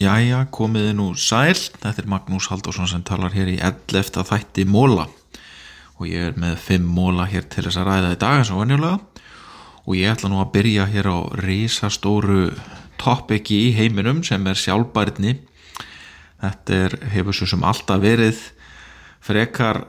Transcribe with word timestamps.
Jæja, 0.00 0.44
komiði 0.50 0.92
nú 0.96 1.12
sæl, 1.14 1.54
þetta 1.54 2.02
er 2.02 2.08
Magnús 2.08 2.48
Haldursson 2.50 2.88
sem 2.88 3.02
talar 3.06 3.34
hér 3.36 3.50
í 3.52 3.58
11. 3.60 4.24
þætti 4.26 4.64
móla 4.68 5.06
og 6.00 6.08
ég 6.08 6.30
er 6.30 6.38
með 6.40 6.56
5 6.64 6.86
móla 6.88 7.26
hér 7.28 7.44
til 7.52 7.66
þess 7.66 7.76
að 7.82 7.90
ræða 7.90 8.12
í 8.14 8.18
dag 8.22 8.38
eins 8.40 8.50
og 8.54 8.62
venjulega. 8.62 8.98
Og 9.84 9.96
ég 9.98 10.12
ætla 10.14 10.30
nú 10.32 10.40
að 10.40 10.52
byrja 10.54 10.86
hér 10.88 11.08
á 11.12 11.18
risastóru 11.42 12.54
toppiki 13.00 13.58
í 13.66 13.74
heiminum 13.76 14.22
sem 14.24 14.46
er 14.48 14.56
sjálfbærni. 14.56 15.36
Þetta 16.40 16.78
er, 16.86 16.96
hefur 17.12 17.36
svo 17.36 17.50
sem 17.52 17.64
alltaf 17.68 18.00
verið 18.00 18.40
frekar, 19.20 19.82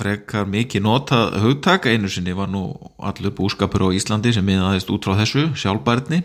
frekar 0.00 0.48
mikið 0.48 0.84
notað 0.84 1.36
hugtak. 1.44 1.88
Einu 1.90 2.08
sinni 2.10 2.34
var 2.36 2.50
nú 2.50 2.64
allur 2.96 3.34
búskapur 3.36 3.88
á 3.90 3.96
Íslandi 3.96 4.32
sem 4.34 4.46
miðaðist 4.46 4.90
út 4.92 5.06
frá 5.06 5.18
þessu 5.20 5.50
sjálfbærni. 5.58 6.22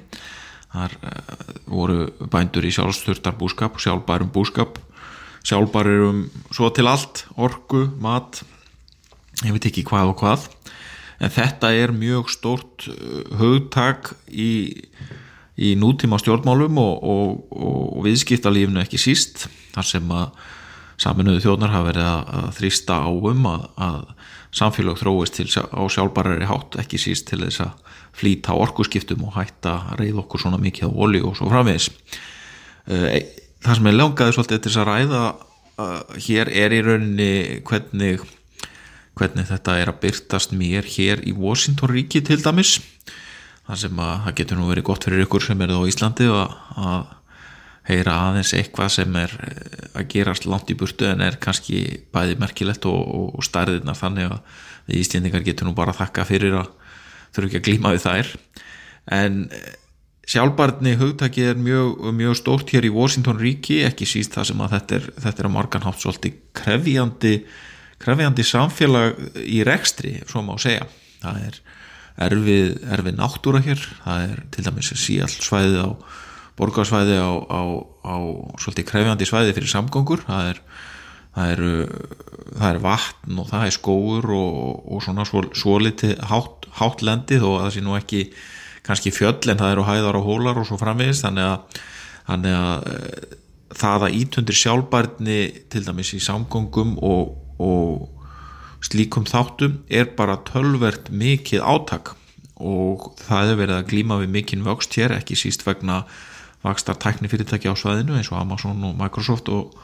Þar 0.76 0.96
uh, 1.00 1.46
voru 1.72 2.00
bændur 2.32 2.68
í 2.68 2.74
sjálfsturtar 2.76 3.38
búskap 3.40 3.80
sjálfbærum 3.82 4.32
búskap. 4.36 4.80
Sjálfbærum 5.46 6.26
svo 6.56 6.72
til 6.74 6.88
allt 6.90 7.26
orgu, 7.38 7.86
mat 8.02 8.42
ég 9.44 9.54
veit 9.56 9.70
ekki 9.70 9.86
hvað 9.88 10.14
og 10.14 10.20
hvað. 10.24 10.50
En 11.24 11.32
þetta 11.32 11.72
er 11.76 11.96
mjög 11.96 12.32
stórt 12.34 12.90
uh, 12.92 13.24
hugtak 13.40 14.14
í, 14.32 14.84
í 15.56 15.76
nútíma 15.80 16.20
stjórnmálum 16.22 16.80
og, 16.82 16.96
og, 17.04 17.56
og 17.56 18.04
viðskiptalífnu 18.08 18.84
ekki 18.84 19.00
síst 19.02 19.48
þar 19.76 19.94
sem 19.96 20.16
að 20.16 20.46
saminuðu 21.02 21.44
þjóðnar 21.44 21.74
hafa 21.74 21.90
verið 21.90 22.10
að, 22.10 22.50
þrýsta 22.60 23.00
áum 23.04 23.48
að, 23.50 23.66
að 23.88 23.98
samfélag 24.56 25.02
þróist 25.02 25.36
til 25.36 25.48
á 25.52 25.82
sjálfbærari 25.92 26.48
hátt 26.48 26.78
ekki 26.80 27.00
síst 27.02 27.28
til 27.30 27.42
þess 27.44 27.66
að 27.66 27.98
flýta 28.16 28.56
orkuskiptum 28.56 29.26
og 29.28 29.36
hætta 29.36 29.74
að 29.92 30.06
reyða 30.06 30.22
okkur 30.24 30.46
svona 30.46 30.62
mikið 30.64 30.88
á 30.88 30.92
olju 31.06 31.26
og 31.28 31.36
svo 31.36 31.50
framvegis. 31.52 31.90
Eh, 32.88 33.20
það 33.66 33.80
sem 33.80 33.92
er 33.92 33.98
langaði 33.98 34.38
svolítið 34.38 34.62
til 34.62 34.72
þess 34.72 34.82
að 34.84 34.90
ræða 34.92 35.24
uh, 35.82 36.16
hér 36.28 36.52
er 36.64 36.76
í 36.76 36.82
rauninni 36.86 37.32
hvernig 37.68 38.24
hvernig 39.16 39.48
þetta 39.48 39.78
er 39.80 39.92
að 39.92 40.02
byrtast 40.04 40.56
mér 40.56 40.88
hér 40.96 41.22
í 41.28 41.34
Washington 41.36 41.92
ríki 41.92 42.22
til 42.26 42.42
dæmis. 42.44 42.78
Það 43.66 43.82
sem 43.86 44.02
að 44.04 44.16
það 44.26 44.36
getur 44.40 44.60
nú 44.60 44.68
verið 44.70 44.88
gott 44.90 45.08
fyrir 45.08 45.24
ykkur 45.26 45.46
sem 45.46 45.62
er 45.64 45.74
á 45.74 45.80
Íslandi 45.88 46.28
að 46.30 47.06
heyra 47.86 48.16
aðeins 48.30 48.54
eitthvað 48.58 48.92
sem 48.98 49.18
er 49.20 49.34
eh, 49.46 49.90
að 50.00 50.08
gerast 50.14 50.48
langt 50.50 50.72
í 50.74 50.78
burtu 50.80 51.08
en 51.10 51.24
er 51.26 51.38
kannski 51.42 51.82
bæði 52.14 52.40
merkilegt 52.42 52.88
og, 52.90 53.36
og 53.38 53.46
stærðina 53.46 53.98
þannig 53.98 54.32
að 54.34 54.64
Íslendingar 54.96 55.42
getur 55.42 55.66
nú 55.66 55.74
bara 55.74 55.96
að 55.96 56.04
þakka 56.04 56.28
fyrir 56.30 56.60
að 56.60 56.68
þurfu 57.34 57.48
ekki 57.48 57.58
að 57.58 57.64
glíma 57.66 57.94
við 57.96 58.04
þær. 58.04 58.34
En 59.18 59.40
eh, 59.50 59.72
sjálfbarni 60.30 60.96
hugtaki 61.00 61.46
er 61.52 61.62
mjög, 61.62 62.04
mjög 62.18 62.38
stórt 62.42 62.74
hér 62.74 62.86
í 62.86 62.94
Washington 62.94 63.40
ríki 63.42 63.80
ekki 63.86 64.08
síst 64.10 64.38
það 64.38 64.52
sem 64.52 64.66
að 64.66 64.76
þetta 64.76 65.00
er, 65.00 65.08
þetta 65.26 65.42
er 65.42 65.50
að 65.50 65.56
marganhátt 65.56 66.02
svolítið 66.02 66.38
krefjandi 66.58 67.34
krefjandi 68.02 68.44
samfélag 68.46 69.20
í 69.42 69.62
rekstri 69.66 70.18
svo 70.28 70.44
má 70.46 70.56
segja. 70.62 70.86
Það 71.22 71.42
er 71.48 71.60
erfið, 72.26 72.70
erfið 72.96 73.18
náttúra 73.20 73.62
hér 73.66 73.82
það 74.04 74.26
er 74.30 74.42
til 74.54 74.66
dæmis 74.66 74.92
síall 75.00 75.32
svæðið 75.32 75.82
á 75.84 75.90
borgarsvæði 76.60 77.18
á, 77.20 77.32
á, 77.52 77.62
á 78.08 78.16
svolítið 78.62 78.90
krefjandi 78.92 79.28
svæði 79.28 79.56
fyrir 79.58 79.72
samgöngur. 79.72 80.24
Það 80.28 80.52
er 80.54 80.62
það 81.36 81.52
er, 81.52 81.64
það 82.56 82.68
er 82.70 82.82
vatn 82.84 83.40
og 83.42 83.48
það 83.50 83.66
er 83.68 83.76
skóur 83.76 84.30
og, 84.36 84.60
og 84.96 85.04
svona 85.04 85.26
svo, 85.28 85.44
svo 85.58 85.80
litið 85.84 86.16
hátt, 86.30 86.68
hátt 86.80 87.04
lendið 87.06 87.48
og 87.48 87.58
það 87.64 87.74
sé 87.76 87.84
nú 87.84 87.98
ekki 88.00 88.22
kannski 88.86 89.12
fjöll 89.14 89.52
en 89.52 89.60
það 89.60 89.74
eru 89.74 89.88
hæðar 89.88 90.20
og 90.20 90.28
hólar 90.30 90.62
og 90.62 90.68
svo 90.70 90.80
framvegist 90.80 91.26
þannig 91.26 91.50
að, 91.50 91.80
þannig 92.30 92.60
að 92.60 92.90
eh, 92.92 93.40
það 93.76 94.06
að 94.08 94.20
ítundir 94.22 94.60
sjálfbærni 94.60 95.40
til 95.74 95.82
dæmis 95.88 96.14
í 96.16 96.22
samgöngum 96.24 96.94
og, 97.04 97.34
og 97.60 98.86
slíkum 98.86 99.26
þáttum 99.28 99.82
er 99.90 100.14
bara 100.16 100.38
tölvert 100.48 101.10
mikið 101.12 101.66
átak. 101.66 102.14
Og 102.56 103.10
það 103.20 103.50
hefur 103.50 103.60
verið 103.60 103.76
að 103.76 103.90
glíma 103.90 104.18
við 104.22 104.32
mikinn 104.38 104.64
vöxt 104.64 104.96
hér 104.96 105.18
ekki 105.18 105.36
síst 105.36 105.66
vegna 105.68 106.06
vakstar 106.66 106.98
tæknifyrirtæki 107.02 107.70
á 107.70 107.76
svæðinu 107.78 108.18
eins 108.18 108.32
og 108.34 108.42
Amazon 108.42 108.84
og 108.90 108.98
Microsoft 109.00 109.52
og 109.54 109.76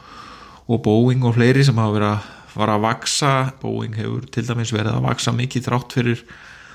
og 0.68 0.82
Boeing 0.82 1.24
og 1.26 1.36
fleiri 1.36 1.64
sem 1.66 1.78
hafa 1.78 1.96
verið 1.96 2.08
að 2.12 2.30
fara 2.52 2.76
að 2.76 2.86
vaksa 2.86 3.32
Boeing 3.62 3.96
hefur 3.98 4.26
til 4.32 4.46
dæmis 4.46 4.72
verið 4.74 4.96
að 4.96 5.06
vaksa 5.08 5.34
mikið 5.34 5.68
þrátt 5.68 5.96
fyrir 5.96 6.24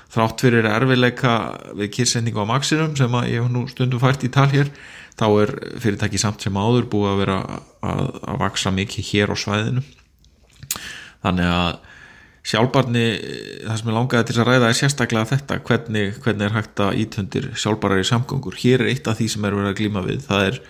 þrátt 0.08 0.44
fyrir 0.44 0.68
erfileika 0.68 1.34
við 1.76 1.92
kyrsendingu 1.98 2.40
á 2.40 2.48
maksinum 2.48 2.94
sem 2.96 3.12
að 3.12 3.28
ég 3.28 3.42
hef 3.42 3.52
nú 3.52 3.66
stundum 3.68 4.00
fært 4.00 4.24
í 4.24 4.30
tal 4.32 4.48
hér. 4.52 4.70
Þá 5.18 5.26
er 5.42 5.52
fyrirtæki 5.82 6.20
samt 6.20 6.44
sem 6.44 6.56
áður 6.56 6.88
búið 6.88 7.10
að 7.10 7.20
vera 7.24 7.38
að, 7.84 8.04
að 8.22 8.40
vaksa 8.40 8.72
mikið 8.72 9.10
hér 9.10 9.34
á 9.34 9.36
svæðinu. 9.36 9.82
Þannig 11.26 11.52
að 11.52 11.72
sjálfbarni 12.48 13.04
það 13.66 13.80
sem 13.80 13.90
ég 13.90 13.96
langaði 13.98 14.28
til 14.28 14.38
að 14.38 14.48
ræða 14.48 14.68
er 14.70 14.78
sérstaklega 14.78 15.30
þetta 15.34 15.58
hvernig, 15.68 16.20
hvernig 16.24 16.46
er 16.46 16.54
hægt 16.56 16.82
að 16.84 17.00
ítundir 17.02 17.50
sjálfbarari 17.58 18.06
samgöngur. 18.08 18.56
Hér 18.56 18.84
er 18.84 18.92
eitt 18.94 19.10
af 19.10 19.18
því 19.18 19.28
sem 19.34 19.44
er 19.44 19.56
verið 19.58 19.72
að 19.72 19.80
glíma 19.82 20.04
við 20.06 20.22
það 20.28 20.46
er 20.46 20.62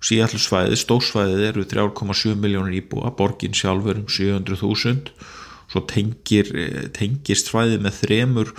síallusvæði, 0.00 0.78
stórsvæðið 0.80 1.44
eru 1.50 1.66
3,7 1.68 2.38
miljónir 2.40 2.78
íbúa, 2.80 3.12
borgin 3.18 3.56
sjálfur 3.56 4.00
um 4.00 4.08
700.000 4.08 5.12
svo 5.70 5.82
tengir, 5.86 6.50
tengist 6.96 7.50
svæðið 7.50 7.84
með 7.84 7.98
þremur 8.00 8.54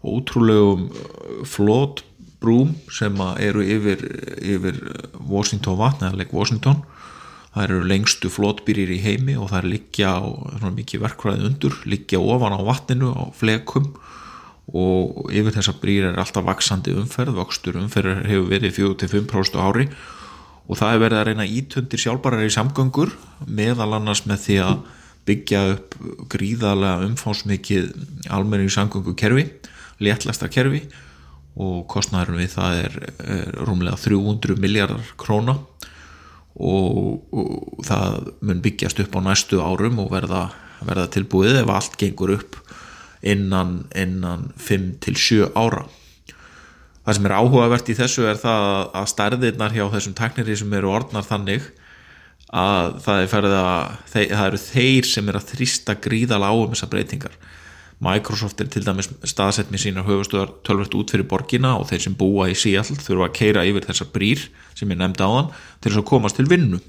ótrúlegum 0.00 0.86
uh, 0.88 1.42
flótbrúm 1.46 2.74
sem 2.92 3.20
eru 3.38 3.64
yfir, 3.64 4.06
yfir 4.40 4.80
Washington 5.28 5.78
vatn 5.80 6.08
eða 6.08 6.22
Lake 6.22 6.36
Washington 6.36 6.80
það 7.54 7.66
eru 7.66 7.80
lengstu 7.90 8.30
flótbýrir 8.30 8.92
í 8.94 9.00
heimi 9.02 9.34
og 9.38 9.50
það 9.50 9.60
er 9.60 9.68
liggja 9.72 10.12
á 10.14 10.22
mikið 10.70 11.02
verkvæðið 11.06 11.48
undur, 11.48 11.76
liggja 11.90 12.22
ofan 12.22 12.54
á 12.54 12.60
vatninu 12.62 13.10
á 13.10 13.22
flekum. 13.34 13.90
Og 14.70 15.26
yfir 15.34 15.56
þessar 15.56 15.80
brýr 15.82 16.06
er 16.12 16.20
alltaf 16.22 16.46
vaksandi 16.46 16.94
umferð, 16.94 17.34
vakstur 17.40 17.80
umferð 17.80 18.22
hefur 18.28 18.46
verið 18.52 18.76
4-5% 18.78 19.58
ári. 19.58 19.88
Og 20.70 20.78
það 20.78 20.94
er 20.94 21.02
verið 21.02 21.18
að 21.18 21.26
reyna 21.26 21.48
ítundir 21.50 21.98
sjálfbarar 21.98 22.46
í 22.46 22.54
samgöngur 22.54 23.16
meðal 23.50 23.96
annars 23.96 24.22
með 24.30 24.44
því 24.44 24.58
að 24.68 24.76
byggja 25.26 25.62
upp 25.72 25.96
gríðarlega 26.30 27.08
umfánsmikið 27.08 27.90
almenning 28.30 28.70
samgöngu 28.70 29.16
kerfi, 29.18 29.48
léttlasta 29.98 30.46
kerfi. 30.52 30.84
Og 31.58 31.82
kostnæðurinn 31.90 32.44
við 32.44 32.54
það 32.54 32.78
er, 32.84 32.96
er 33.26 33.50
rúmlega 33.66 33.98
300 33.98 34.62
miljardar 34.62 35.10
króna 35.18 35.58
og, 36.58 37.20
og 37.30 37.84
það 37.86 38.32
mun 38.46 38.62
byggjast 38.64 39.00
upp 39.04 39.16
á 39.16 39.20
næstu 39.30 39.60
árum 39.62 40.00
og 40.02 40.10
verða, 40.14 40.48
verða 40.84 41.08
tilbúið 41.14 41.60
ef 41.62 41.72
allt 41.74 41.96
gengur 42.00 42.34
upp 42.38 42.58
innan, 43.20 43.84
innan 43.94 44.50
5-7 44.58 45.52
ára. 45.54 45.84
Það 47.04 47.16
sem 47.16 47.28
er 47.28 47.36
áhugavert 47.36 47.90
í 47.90 47.96
þessu 47.96 48.26
er 48.28 48.40
það 48.40 48.66
að 49.00 49.06
stærðirnar 49.14 49.76
hjá 49.76 49.86
þessum 49.94 50.16
tekniri 50.18 50.56
sem 50.58 50.74
eru 50.76 50.92
orðnar 50.92 51.26
þannig 51.26 51.70
að 52.50 52.98
það, 53.04 53.22
er 53.38 53.46
að, 53.54 53.96
það 54.10 54.44
eru 54.44 54.60
þeir 54.60 55.08
sem 55.08 55.30
er 55.30 55.38
að 55.38 55.48
þrýsta 55.52 55.96
gríðala 56.02 56.50
á 56.50 56.54
um 56.54 56.72
þessar 56.74 56.90
breytingar 56.92 57.36
Microsoft 58.00 58.60
er 58.62 58.68
til 58.72 58.84
dæmis 58.86 59.10
staðsett 59.28 59.68
með 59.72 59.82
sína 59.82 60.04
höfustöðar 60.06 60.54
tölvert 60.64 60.94
út 60.96 61.12
fyrir 61.12 61.26
borgina 61.28 61.74
og 61.76 61.90
þeir 61.90 62.06
sem 62.06 62.14
búa 62.16 62.46
í 62.48 62.54
síall 62.56 62.86
þurfa 62.88 63.26
að 63.26 63.34
keira 63.36 63.64
yfir 63.68 63.84
þessar 63.90 64.08
brýr 64.14 64.46
sem 64.78 64.88
ég 64.88 65.00
nefndi 65.00 65.26
á 65.26 65.28
þann 65.28 65.50
til 65.52 65.90
þess 65.90 66.00
að 66.00 66.06
komast 66.08 66.40
til 66.40 66.46
vinnu 66.48 66.80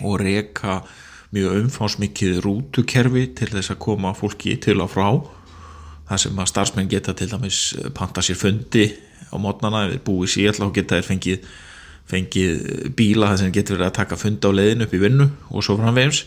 og 0.00 0.16
reyka 0.22 0.78
mjög 1.36 1.58
umfánsmikið 1.60 2.40
rútukerfi 2.46 3.26
til 3.36 3.50
þess 3.52 3.74
að 3.74 3.82
koma 3.84 4.14
fólki 4.16 4.56
til 4.62 4.78
og 4.80 4.92
frá. 4.94 5.08
Það 6.06 6.22
sem 6.22 6.40
að 6.40 6.50
starfsmenn 6.52 6.90
geta 6.90 7.12
til 7.18 7.28
dæmis 7.32 7.60
panta 7.96 8.24
sér 8.24 8.38
fundi 8.40 8.86
á 9.28 9.36
mótnana 9.42 9.84
ef 9.84 9.96
þeir 9.96 10.04
búið 10.06 10.32
síðan 10.32 10.60
þá 10.60 10.74
geta 10.78 10.96
þeir 10.96 11.08
fengið, 11.10 11.46
fengið 12.08 12.66
bíla 12.96 13.32
þar 13.32 13.40
sem 13.42 13.54
getur 13.56 13.76
verið 13.76 13.90
að 13.90 13.96
taka 14.00 14.20
funda 14.20 14.48
á 14.48 14.56
leiðin 14.56 14.86
upp 14.86 14.94
í 14.94 15.02
vinnu 15.02 15.28
og 15.50 15.66
svo 15.66 15.76
framvegins 15.80 16.24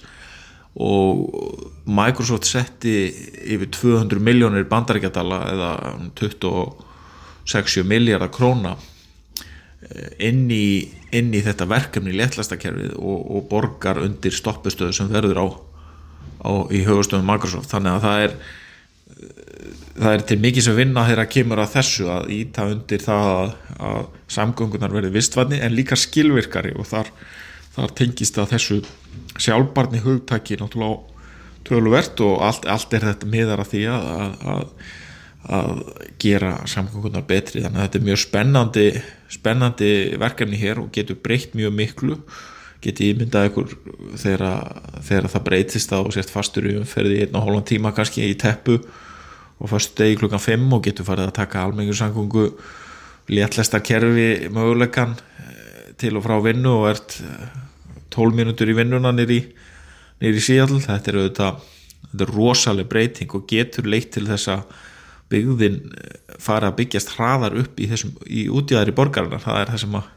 og 0.77 1.71
Microsoft 1.89 2.45
setti 2.45 3.09
yfir 3.49 3.71
200 3.73 4.21
miljónir 4.21 4.67
bandaríkjadala 4.69 5.39
eða 5.53 5.71
26 6.19 7.83
miljardar 7.89 8.29
króna 8.33 8.75
eh, 9.89 10.29
inn 10.29 10.45
í, 10.53 10.85
inn 11.15 11.33
í 11.33 11.41
þetta 11.45 11.67
verkefni 11.69 12.13
í 12.13 12.19
letlastakerfið 12.21 12.95
og, 12.99 13.19
og 13.35 13.49
borgar 13.49 14.01
undir 14.03 14.35
stoppustöðu 14.35 14.93
sem 14.95 15.11
verður 15.11 15.41
á, 15.41 15.47
á 16.45 16.51
í 16.69 16.85
höfustöðum 16.85 17.27
Microsoft. 17.27 17.71
Þannig 17.73 17.97
að 17.97 18.05
það 18.05 18.25
er 18.27 18.39
það 19.99 20.13
er 20.13 20.23
til 20.29 20.39
mikið 20.39 20.65
sem 20.65 20.77
vinna 20.77 21.03
þegar 21.07 21.23
að 21.25 21.33
kemur 21.33 21.61
að 21.63 21.73
þessu 21.73 22.07
að 22.13 22.31
íta 22.35 22.67
undir 22.71 23.03
það 23.03 23.29
að, 23.33 23.51
að 23.89 24.01
samgöngunar 24.35 24.95
verði 24.95 25.11
vistvanni 25.17 25.59
en 25.59 25.75
líka 25.75 25.97
skilvirkari 25.99 26.71
og 26.79 26.87
þar, 26.87 27.11
þar 27.75 27.95
tengist 27.99 28.39
að 28.39 28.53
þessu 28.53 28.79
sjálfbarni 29.39 30.01
hugtaki 30.03 30.57
náttúrulega 30.59 31.09
töluvert 31.67 32.19
og 32.25 32.41
allt, 32.43 32.65
allt 32.69 32.93
er 32.97 33.05
þetta 33.11 33.29
miðar 33.29 33.63
að 33.63 33.71
því 33.73 33.81
að, 33.93 34.43
að, 34.53 34.61
að 35.59 35.81
gera 36.21 36.53
samgöngunar 36.69 37.25
betri. 37.29 37.63
Þannig 37.63 37.79
að 37.79 37.87
þetta 37.87 37.99
er 37.99 38.07
mjög 38.07 38.21
spennandi 38.23 38.85
spennandi 39.29 39.91
verkefni 40.19 40.57
hér 40.59 40.81
og 40.83 40.89
getur 40.95 41.19
breytt 41.23 41.53
mjög 41.57 41.75
miklu. 41.75 42.17
Geti 42.79 43.11
ímyndað 43.11 43.49
ykkur 43.49 43.73
þegar, 44.17 45.27
það 45.27 45.45
breytist 45.45 45.91
á 45.91 45.99
sért 46.15 46.31
fastur 46.31 46.69
í 46.69 46.77
umferði 46.79 47.25
einn 47.25 47.35
og 47.35 47.45
hólum 47.45 47.65
tíma 47.67 47.91
kannski 47.95 48.23
í 48.23 48.37
teppu 48.39 48.79
og 49.59 49.67
fyrst 49.67 49.97
degi 49.99 50.15
klukkan 50.21 50.39
5 50.39 50.77
og 50.77 50.85
getur 50.85 51.07
farið 51.07 51.27
að 51.27 51.39
taka 51.41 51.65
almengur 51.65 51.97
samgöngu 51.99 52.45
léttlestar 53.29 53.83
kerfi 53.83 54.47
möguleikan 54.55 55.17
eh, 55.19 55.89
til 55.99 56.15
og 56.15 56.23
frá 56.23 56.37
vinnu 56.45 56.71
og 56.77 56.87
ert 56.93 57.19
12 58.15 58.37
minútur 58.37 58.71
í 58.71 58.77
vinnuna 58.77 59.13
nýri 59.15 59.41
í 60.19 60.43
síðall 60.43 60.81
þetta 60.83 61.11
er 61.11 61.19
auðvitað 61.19 61.65
þetta 62.09 62.25
er 62.25 62.31
rosalega 62.35 62.89
breyting 62.89 63.35
og 63.37 63.49
getur 63.49 63.89
leitt 63.89 64.13
til 64.15 64.25
þess 64.27 64.51
að 64.53 64.77
byggðin 65.29 65.81
eh, 65.93 66.15
fara 66.41 66.71
að 66.71 66.79
byggjast 66.79 67.13
hraðar 67.17 67.57
upp 67.61 67.79
í, 67.79 67.89
þessum, 67.91 68.15
í 68.25 68.47
útjæðari 68.49 68.95
borgarna 68.97 69.41
það 69.41 69.61
er 69.61 69.73
það 69.73 69.83
sem 69.83 69.99
að 69.99 70.07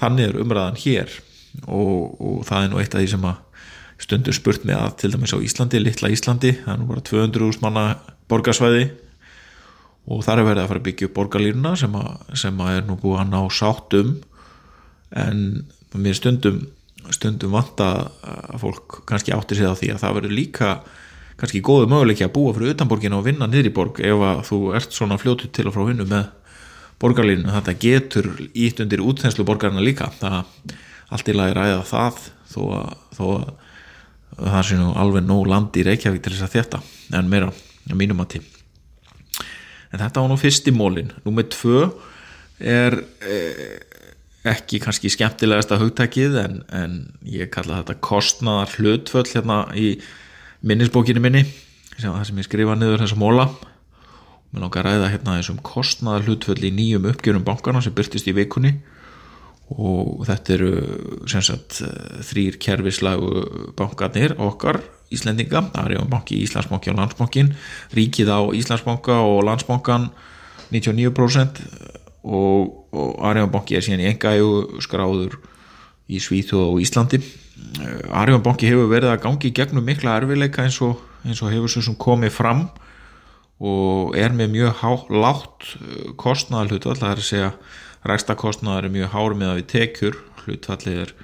þannig 0.00 0.28
er 0.28 0.38
umræðan 0.42 0.78
hér. 0.82 1.16
Og, 1.64 2.16
og 2.20 2.40
það 2.46 2.62
er 2.62 2.70
nú 2.72 2.80
eitt 2.82 2.94
af 2.94 3.02
því 3.02 3.10
sem 3.14 3.26
að 3.30 3.42
stundur 4.04 4.36
spurt 4.36 4.66
með 4.68 4.82
að 4.82 4.96
til 5.00 5.10
dæmis 5.14 5.32
á 5.32 5.38
Íslandi, 5.40 5.80
litla 5.80 6.12
Íslandi 6.12 6.52
það 6.60 6.72
er 6.74 6.80
nú 6.82 6.88
bara 6.90 7.04
200 7.08 7.62
manna 7.64 7.84
borgarsvæði. 8.30 8.86
Og 10.12 10.20
þar 10.22 10.42
er 10.42 10.48
verið 10.50 10.62
að 10.62 10.68
fara 10.70 10.82
að 10.82 10.86
byggja 10.86 11.08
upp 11.08 11.16
borgarlýruna 11.16 11.72
sem, 11.80 11.96
sem 12.38 12.60
að 12.62 12.74
er 12.76 12.84
nú 12.86 12.98
búið 13.00 13.22
að 13.24 13.32
ná 13.32 13.40
sáttum 13.50 14.12
en 15.16 15.40
mér 15.96 16.18
stundum 16.18 16.60
stundum 17.14 17.54
vanta 17.54 17.90
að 18.24 18.62
fólk 18.62 19.02
kannski 19.08 19.34
átti 19.36 19.58
sig 19.58 19.68
á 19.68 19.74
því 19.76 19.90
að 19.94 20.00
það 20.02 20.16
verður 20.18 20.34
líka 20.38 20.70
kannski 21.36 21.60
góðu 21.64 21.90
möguleiki 21.92 22.24
að 22.24 22.32
búa 22.34 22.54
fyrir 22.56 22.72
utanborginu 22.72 23.18
og 23.18 23.26
vinna 23.26 23.48
niður 23.50 23.70
í 23.70 23.74
borg 23.76 24.00
ef 24.00 24.24
að 24.30 24.42
þú 24.48 24.60
ert 24.78 24.96
svona 24.96 25.20
fljótið 25.20 25.52
til 25.52 25.66
og 25.68 25.76
frá 25.76 25.84
vinnu 25.84 26.08
með 26.08 26.26
borgarlínu. 27.02 27.52
Þetta 27.52 27.76
getur 27.82 28.30
ítt 28.56 28.80
undir 28.80 29.04
útþenslu 29.04 29.44
borgarna 29.44 29.84
líka. 29.84 30.08
Það 30.16 30.40
allt 31.12 31.30
í 31.30 31.36
lagi 31.36 31.56
ræða 31.58 31.84
það 31.92 32.20
þó 32.50 32.60
að, 32.80 32.98
þó 33.18 33.24
að 33.36 33.46
það 34.40 34.68
sé 34.70 34.80
nú 34.80 34.90
alveg 34.96 35.28
nóg 35.28 35.46
land 35.52 35.76
í 35.76 35.86
Reykjavík 35.86 36.24
til 36.24 36.34
þess 36.34 36.48
að 36.48 36.58
þetta 36.58 36.84
en 37.20 37.32
meira 37.32 37.52
mínum 37.92 38.24
að 38.24 38.36
tím 38.36 38.52
en 39.96 40.02
þetta 40.02 40.22
var 40.22 40.30
nú 40.30 40.38
fyrst 40.40 40.68
í 40.68 40.74
mólin. 40.74 41.12
Nummið 41.24 41.50
tvö 41.56 41.82
er 42.60 42.98
eh, 43.24 43.76
ekki 44.50 44.80
kannski 44.82 45.10
skemmtilegasta 45.12 45.78
hugtækið 45.80 46.36
en, 46.42 46.58
en 46.74 46.96
ég 47.28 47.50
kalla 47.54 47.80
þetta 47.80 47.98
kostnaðar 48.04 48.74
hlutföll 48.76 49.26
hérna 49.28 49.62
í 49.76 49.96
minnisbókinu 50.66 51.22
minni 51.22 51.44
sem 51.96 52.10
það 52.10 52.26
sem 52.28 52.42
ég 52.42 52.48
skrifa 52.48 52.76
niður 52.78 53.04
þessa 53.04 53.18
móla. 53.20 53.46
Og 53.50 54.52
mér 54.54 54.66
langar 54.66 54.86
að 54.86 54.96
ræða 54.96 55.12
hérna 55.14 55.38
þessum 55.40 55.62
kostnaðar 55.66 56.28
hlutföll 56.28 56.60
í 56.68 56.74
nýjum 56.74 57.08
uppgjörum 57.12 57.46
bankana 57.46 57.82
sem 57.84 57.94
byrtist 57.96 58.28
í 58.30 58.36
vikunni. 58.36 58.76
Og 59.74 60.22
þetta 60.28 60.52
eru 60.54 60.72
sagt, 61.26 61.80
þrýr 62.28 62.60
kerfislagu 62.62 63.72
bankanir 63.78 64.36
okkar 64.38 64.78
Íslendinga, 65.14 65.60
það 65.70 65.92
er 65.94 66.08
banki 66.10 66.40
Íslandsbanki 66.42 66.90
og 66.90 66.96
Landsbankin 66.98 67.52
ríkið 67.94 68.30
á 68.30 68.40
Íslandsbanka 68.58 69.20
og 69.22 69.44
Landsbankan 69.46 70.08
99% 70.74 71.60
og, 72.26 72.72
og 72.90 73.20
Arjónbanki 73.30 73.76
er 73.78 73.84
síðan 73.86 74.02
í 74.04 74.08
engægu 74.10 74.80
skráður 74.84 75.38
í 76.06 76.20
Svíþjóð 76.22 76.72
og 76.72 76.80
Íslandi. 76.82 77.20
Arjónbanki 78.14 78.68
hefur 78.68 78.90
verið 78.90 79.12
að 79.12 79.22
gangi 79.24 79.52
gegnum 79.54 79.86
mikla 79.86 80.18
erfileika 80.20 80.66
eins 80.66 80.80
og, 80.84 80.98
eins 81.26 81.42
og 81.42 81.54
hefur 81.54 81.72
sem 81.72 81.96
komið 81.98 82.34
fram 82.34 82.66
og 83.56 84.16
er 84.18 84.34
með 84.36 84.52
mjög 84.52 84.80
há, 84.82 84.90
látt 85.08 85.68
kostnæðalhutu 86.20 86.92
alltaf 86.92 87.14
er 87.14 87.22
að 87.22 87.28
segja 87.30 87.50
rækstakostnaðar 88.06 88.88
er 88.88 88.94
mjög 88.94 89.12
hár 89.14 89.36
með 89.38 89.52
að 89.52 89.60
við 89.60 89.68
tekjur. 89.72 90.18
Hlutfallið 90.44 91.02
er 91.06 91.14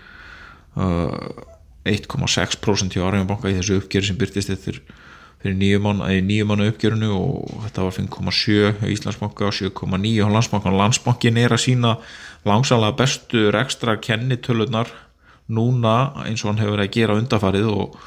uh, 0.81 1.43
1,6% 1.88 2.96
hjá 2.96 3.04
Arjónbanka 3.06 3.52
í 3.52 3.58
þessu 3.58 3.81
uppgjöru 3.82 4.08
sem 4.08 4.19
byrtist 4.19 4.52
eftir 4.54 4.81
fyrir 5.42 5.56
nýju 5.58 6.46
mánu 6.46 6.68
uppgjörunu 6.70 7.10
og 7.16 7.64
þetta 7.66 7.86
var 7.86 7.96
5,7 7.96 8.86
í 8.86 8.92
Íslandsbanka 8.94 9.48
og 9.48 9.56
7,9 9.58 10.22
á 10.22 10.28
landsbankan 10.30 10.78
landsbankin 10.78 11.40
er 11.42 11.54
að 11.54 11.64
sína 11.64 11.96
langsamlega 12.46 12.96
bestu 13.00 13.48
ekstra 13.50 13.96
kennitölunar 13.98 14.90
núna 15.50 16.24
eins 16.26 16.44
og 16.44 16.52
hann 16.52 16.62
hefur 16.62 16.76
verið 16.76 16.88
að 16.88 16.96
gera 16.96 17.18
undafarið 17.18 17.68
og, 17.72 18.00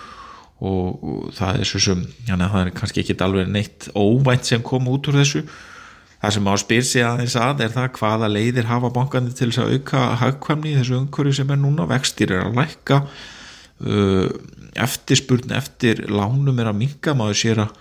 og, 0.63 1.05
og 1.05 1.29
það 1.35 1.61
er 1.61 1.69
svo 1.69 1.83
sem, 1.83 2.03
já 2.27 2.35
það 2.39 2.59
er 2.61 2.73
kannski 2.79 3.03
ekki 3.03 3.17
alveg 3.25 3.51
neitt 3.51 3.89
óvænt 3.93 4.47
sem 4.47 4.63
kom 4.63 4.87
út 4.91 5.11
úr 5.11 5.19
þessu. 5.19 5.45
Það 6.21 6.33
sem 6.33 6.47
á 6.49 6.53
spyr 6.57 6.85
sig 6.87 7.05
aðeins 7.05 7.35
að 7.37 7.65
er 7.65 7.73
það 7.75 7.89
hvaða 7.99 8.31
leiðir 8.31 8.69
hafa 8.69 8.89
bankandi 8.95 9.35
til 9.35 9.51
þess 9.51 9.61
að 9.61 9.73
auka 9.75 10.05
hagkvæmni 10.23 10.71
í 10.71 10.77
þessu 10.79 10.99
umhverju 11.01 11.35
sem 11.37 11.51
er 11.51 11.59
núna? 11.61 11.85
Vextir 11.91 12.33
er 12.33 12.47
að 12.47 12.61
lækka 12.61 13.01
eftirspurn 13.79 15.51
eftir 15.55 16.05
lánum 16.07 16.59
er 16.59 16.69
að 16.71 16.79
minga 16.79 17.15
maður 17.17 17.39
sér, 17.41 17.61
að, 17.65 17.73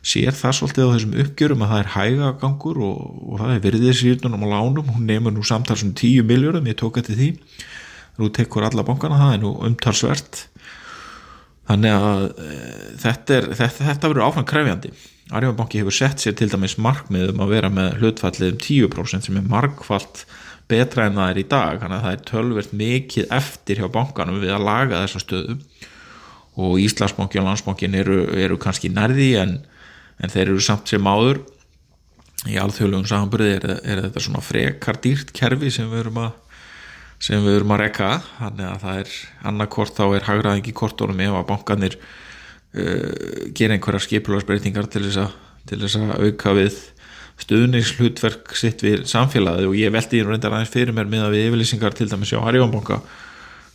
sér 0.00 0.36
það 0.36 0.56
svolítið 0.58 0.88
á 0.88 0.92
þessum 0.94 1.18
uppgjörum 1.24 1.64
að 1.64 1.72
það 1.72 1.82
er 1.82 1.92
hægagangur 1.96 2.80
og, 2.86 3.02
og 3.28 3.42
það 3.42 3.54
er 3.54 3.64
verðið 3.66 3.98
sírnunum 4.00 4.46
á 4.46 4.52
lánum. 4.54 4.94
Hún 4.94 5.06
nefnur 5.10 5.36
nú 5.36 5.44
samtals 5.46 5.84
um 5.84 5.92
10 5.98 6.24
miljórum 6.28 6.70
ég 6.70 6.78
tók 6.80 7.02
eftir 7.02 7.18
því, 7.18 7.30
nú 8.20 8.32
tekur 8.32 8.66
alla 8.68 8.86
bankana 8.86 9.20
það 9.20 9.36
er 9.36 9.44
nú 9.44 9.52
umtalsvert 9.68 10.46
þannig 11.72 11.96
að 11.96 12.22
e, 12.28 12.60
þetta, 13.02 13.38
er, 13.38 13.48
þetta, 13.58 13.88
þetta 13.88 14.12
verður 14.12 14.26
áfram 14.28 14.48
krefjandi. 14.48 14.92
Arjónbanki 15.32 15.80
hefur 15.80 15.96
sett 15.96 16.22
sér 16.22 16.36
til 16.36 16.50
dæmis 16.52 16.76
markmið 16.82 17.32
um 17.32 17.42
að 17.44 17.54
vera 17.54 17.70
með 17.72 17.98
hlutfallið 18.02 18.50
um 18.52 18.58
10% 18.66 19.28
sem 19.28 19.38
er 19.40 19.48
markvallt 19.48 20.26
betra 20.70 21.06
en 21.08 21.16
það 21.16 21.32
er 21.32 21.40
í 21.40 21.46
dag. 21.48 21.80
Þannig 21.80 21.96
að 21.98 22.04
það 22.06 22.16
er 22.16 22.26
tölvert 22.28 22.76
mikið 22.82 23.34
eftir 23.38 23.80
hjá 23.80 23.88
bankanum 23.94 24.42
við 24.42 24.54
að 24.56 24.66
laga 24.68 25.02
þessa 25.06 25.22
stöðu. 25.24 25.58
Og 26.62 26.76
Íslandsbanki 26.82 27.40
og 27.40 27.48
Landsbankin 27.48 27.96
eru, 27.96 28.18
eru 28.36 28.58
kannski 28.60 28.92
nærði 28.92 29.30
en, 29.40 29.56
en 30.20 30.32
þeir 30.32 30.50
eru 30.50 30.64
samt 30.64 30.92
sem 30.92 31.08
áður. 31.08 31.40
Í 32.50 32.58
alþjóðlegum 32.60 33.08
samanbyrði 33.08 33.52
er, 33.56 33.66
er 33.86 34.04
þetta 34.08 34.24
svona 34.24 34.44
frekar 34.44 34.98
dýrt 35.00 35.32
kerfi 35.36 35.70
sem 35.72 35.88
við 35.88 36.04
erum 36.04 36.24
að 36.26 36.32
sem 37.22 37.44
við 37.44 37.60
erum 37.60 37.74
að 37.76 37.84
rekka 37.84 38.10
þannig 38.38 38.66
að 38.68 38.82
það 38.82 39.00
er 39.02 39.12
annarkort 39.50 39.98
þá 39.98 40.04
er 40.08 40.26
hagraðingi 40.26 40.74
kortónum 40.74 41.22
ef 41.22 41.36
að 41.38 41.48
bankanir 41.52 41.98
uh, 42.02 43.52
gera 43.54 43.76
einhverja 43.76 44.06
skipularsbreytingar 44.08 44.90
til 44.90 45.04
þess, 45.06 45.20
að, 45.22 45.36
til 45.70 45.80
þess 45.84 46.00
að 46.00 46.26
auka 46.26 46.56
við 46.58 46.80
stuðningshlutverk 47.42 48.52
sitt 48.58 48.82
við 48.84 49.06
samfélagið. 49.10 49.68
Og 49.70 49.78
ég 49.78 49.92
veldi 49.94 50.20
í 50.20 50.26
reyndar 50.26 50.54
aðeins 50.54 50.72
fyrir 50.72 50.94
mér 50.94 51.08
með 51.10 51.26
að 51.26 51.36
við 51.36 51.46
yfirlýsingar 51.48 51.96
til 51.96 52.08
dæmis 52.10 52.34
á 52.36 52.44
Harjónbanka 52.44 53.00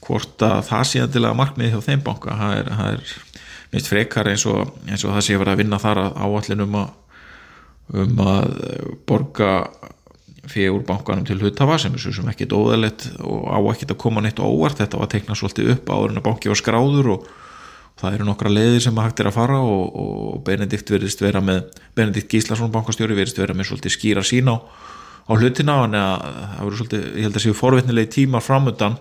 hvort 0.05 0.43
að 0.45 0.61
það 0.69 0.85
sé 0.87 1.01
að 1.03 1.15
til 1.15 1.23
að 1.25 1.39
markmiði 1.39 1.73
hjá 1.73 1.87
þeim 1.87 2.05
banka. 2.05 2.37
Það 2.37 2.59
er, 2.59 2.69
það 2.77 2.93
er 2.93 3.17
minnst 3.73 3.91
frekar 3.91 4.29
eins 4.31 4.45
og, 4.47 4.77
eins 4.87 5.03
og 5.03 5.15
það 5.15 5.25
sé 5.25 5.35
að 5.35 5.43
vera 5.43 5.55
að 5.55 5.61
vinna 5.63 5.81
þar 5.83 6.03
áallin 6.13 6.63
um 6.67 6.79
að 6.83 6.95
um 7.97 8.17
að 8.19 8.49
borga 9.07 9.51
fyrir 10.51 10.75
úr 10.75 10.85
bankanum 10.87 11.25
til 11.27 11.39
hlutafa 11.41 11.77
sem 11.81 11.95
er 11.95 12.01
svo 12.01 12.13
sem 12.15 12.29
ekkit 12.31 12.55
óðalett 12.55 13.09
og 13.19 13.49
á 13.51 13.57
ekkit 13.73 13.93
að 13.93 14.01
koma 14.03 14.23
neitt 14.23 14.39
óvart. 14.39 14.79
Þetta 14.81 15.01
var 15.01 15.11
teiknað 15.11 15.41
svolítið 15.41 15.73
upp 15.75 15.91
áður 15.91 16.13
en 16.13 16.21
að 16.21 16.27
banki 16.29 16.51
var 16.51 16.59
skráður 16.61 17.11
og 17.15 17.27
það 17.97 18.17
eru 18.17 18.27
nokkra 18.27 18.51
leiðir 18.53 18.83
sem 18.85 18.99
hægt 19.01 19.21
er 19.21 19.31
að 19.31 19.37
fara 19.37 19.57
og, 19.65 19.95
og 19.97 20.43
Benedikt 20.45 20.91
með 21.41 21.63
Benedikt 21.97 22.29
Gíslason 22.31 22.71
bankastjóri 22.73 23.17
verðist 23.17 23.39
vera 23.41 23.55
með 23.57 23.71
svolítið 23.71 23.95
skýra 23.95 24.23
sín 24.25 24.51
á, 24.53 24.55
á 24.61 25.31
hlutina 25.33 25.79
en 25.85 25.97
það 25.97 26.61
verður 26.61 26.77
svolítið, 26.81 27.07
ég 27.17 27.25
held 27.25 27.39
að 27.39 27.45
séu 27.45 27.57
forvittnilegi 27.57 28.13
tímar 28.19 28.45
framöndan 28.45 28.99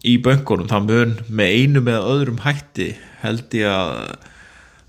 í 0.00 0.16
böngunum, 0.24 0.68
það 0.70 0.86
mun 0.88 1.14
með 1.28 1.56
einu 1.58 1.82
með 1.84 2.08
öðrum 2.14 2.40
hætti 2.46 2.94
held 3.20 3.56
ég 3.58 3.68
að, 3.68 4.14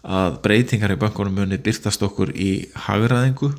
að 0.07 0.39
breytingar 0.45 0.95
í 0.95 0.99
böngunum 1.01 1.35
muni 1.41 1.59
byrtast 1.59 2.07
okkur 2.07 2.31
í 2.31 2.53
hagraðingu 2.87 3.51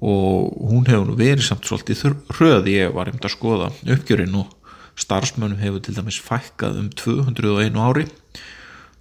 og 0.00 0.52
hún 0.70 0.86
hefur 0.88 1.08
nú 1.08 1.16
verið 1.18 1.46
samt 1.46 1.66
svolítið 1.68 2.16
hröð 2.36 2.68
ég 2.72 2.92
var 2.94 3.08
einmitt 3.08 3.24
að 3.24 3.36
skoða 3.36 3.70
uppgjörinn 3.94 4.36
og 4.40 4.52
starfsmönum 4.96 5.60
hefur 5.60 5.82
til 5.84 5.96
dæmis 5.96 6.20
fækkað 6.24 6.80
um 6.80 6.90
201 6.96 7.76
ári 7.80 8.06